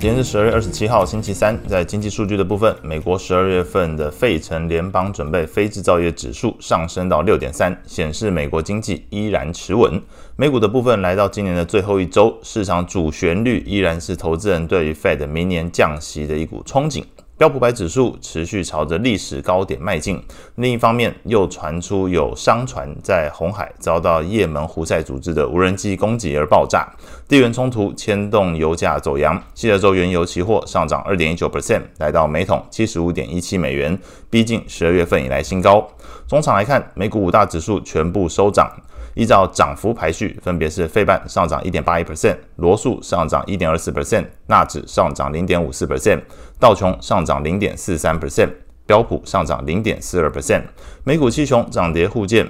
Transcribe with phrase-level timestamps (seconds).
[0.00, 1.54] 今天是十二月二十七号，星期三。
[1.68, 10.00] 在经济数据的部分，美国十二月份的费城联邦准备非制造业指数上升到六点三，显示美国经济依然持稳。
[10.36, 17.04] 美股的部分来到今年的最后一周，市场主旋律依然是投资人对于 Fed 明年降息的一股憧憬。
[17.40, 20.22] 标普百指数持续朝着历史高点迈进，
[20.56, 26.86] 另一方面又传出有商船在红海遭到也门胡塞组织的无人机攻击而爆炸，
[27.26, 33.98] 地缘冲突牵动油价走扬，西德州原油期货上涨二点一九 percent，来到每桶七十五点一七美元，
[34.28, 35.88] 逼近十二月份以来新高。
[36.28, 38.70] 终场来看，美股五大指数全部收涨。
[39.14, 46.20] 依照涨幅排序，分别是费半上涨一点八一 percent，罗素上涨一点二四 percent，纳指上涨零点五四 percent，
[46.58, 48.50] 道琼上涨零点四三 percent，
[48.86, 50.62] 标普上涨零点四二 percent。
[51.04, 52.48] 美股七雄涨跌互见，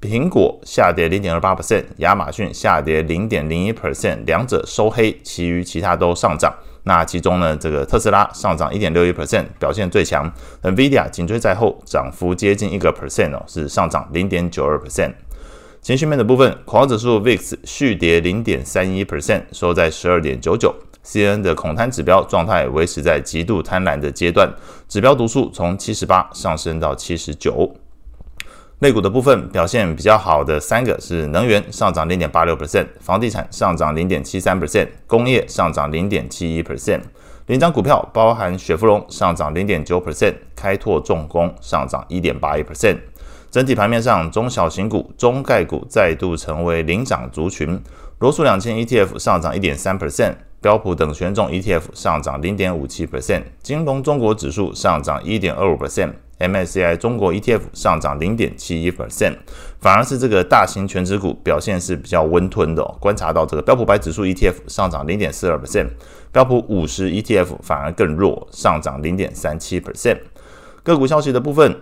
[0.00, 6.54] 苹果下跌零点二八 percent，亚马逊下跌零点零一 percent，两者收黑，其余其他都上涨。
[6.84, 10.32] 那其中呢，这个特斯拉上涨一点六一 percent，表现最强
[10.62, 15.12] ，NVIDIA 紧追在后，涨幅接近一个 percent 哦，是上涨零点九二 percent。
[15.80, 20.74] 情绪面的部分，恐慌指数 VIX 续跌零点三一 percent，收在十二点九九。
[21.04, 24.52] CNN 的恐贪指标状态维持在极度贪婪的阶段，
[24.86, 27.74] 指标读数从七十八上升到七十九。
[28.80, 37.00] 类股的部分表现比较好的三个是能源上涨零点八六 percent，房地产上涨零点七三 percent，工业上涨零点七一 percent。
[37.46, 42.98] 领涨股票包含雪佛龙上涨零点九 percent，开拓重工上涨一点八一 percent。
[43.50, 47.80] 整体盘面上，中小型股、中概股再度成为领涨族群。
[48.18, 59.36] 罗素两千 ETF 上涨一点三 percent，标普等权重 ETF 上涨零点五七 percent，金融中国指数上涨一点二五 percent，MSCI 中国 ETF 上涨零点七一 percent。
[59.80, 62.96] 反而是这个大型全指股表现是比较温吞的哦。
[63.00, 65.88] 观察到这个标普白指数 ETF 上涨零点四二 percent，
[66.32, 70.18] 标普五十 ETF 反而更弱，上涨零点三七 percent。
[70.82, 71.80] 个股消息的部分。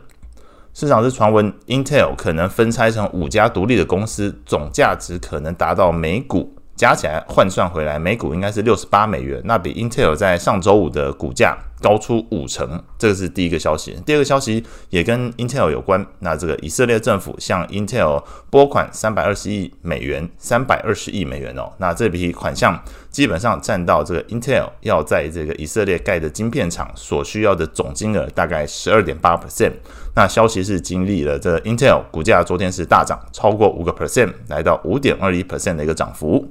[0.78, 13.96] 市场是传闻，Intel 可能分拆成五家独立的公司，总价值可能达到每股加起来换算回来，每股应该是六十八美元，那比 Intel 在上周五的股价高出五成，这个是第一个消息。
[14.04, 16.04] 第二个消息也跟 Intel 有关。
[16.18, 21.72] 那这个以色列政府向 Intel 拨款三百二十亿美元，三百二十亿美元哦。
[21.78, 22.78] 那这笔款项
[23.10, 29.72] 基本上占到这个 Intel 要在这个以色列盖的晶片厂所需要的总金额大概十二点八 percent。
[30.14, 36.46] 那消息是经历了这 Intel 股价昨天是大涨超过五个 percent，来到五点二一 percent 的一个涨幅。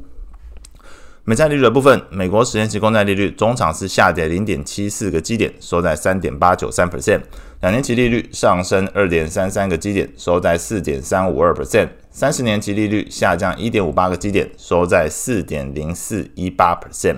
[1.27, 7.19] 美债利率的部分，美国十年期公债利率中场是下跌零点七四个基点，收在三点八九三 percent；
[7.61, 17.15] 两年期利率上升二点三三个基点，收在四点三五二 percent；三十年期利率下降一点五八个基点，收在四点零四一八 percent。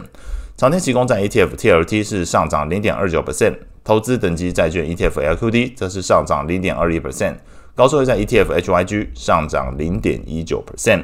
[0.55, 7.35] 长天期公债 ETF TLT 是上涨零点二九 percent，投资等级债券 ETF LQD 则是上涨零点二一 percent，
[7.75, 11.03] 高收益债 ETF HYG 上涨零点一九 percent。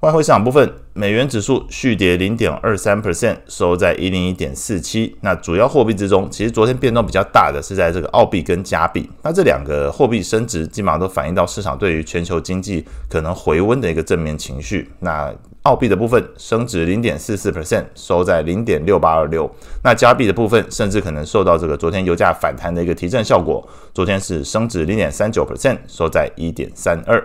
[0.00, 5.16] 外汇市场部分，美元指数续跌零点二三 percent，收在一零一点四七。
[5.22, 9.08] 那主要货币之中，其实昨天变动比较大的是在这个澳币跟加币。
[9.22, 14.86] 那这两个货币升值，基本上都反映到市场对于全球经济可能回温的一个正面情绪。
[15.00, 15.34] 那
[15.66, 19.50] 澳币的部分升值零点四四 percent，收在零点六八二六。
[19.82, 27.20] 那加币的部分，甚至可能受到这个昨天油价反弹的一个提振效果，昨天是升值零点三九 percent，收在一点三二。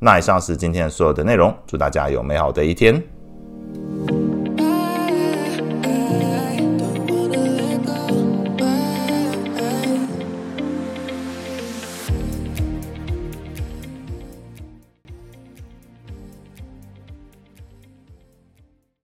[0.00, 3.02] 那以上是今天所有的内容，祝大家有美好的一天。